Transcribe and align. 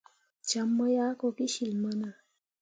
Jam 0.47 0.69
mu 0.75 0.85
yah 0.95 1.11
ko 1.19 1.27
kecil 1.37 1.71
mana. 1.83 2.09